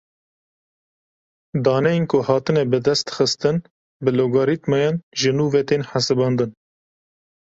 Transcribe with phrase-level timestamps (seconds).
[1.67, 3.55] Daneyên ku hatine bidestxistin
[4.03, 6.51] bi logarîtmayan ji nû ve tên hesibandin.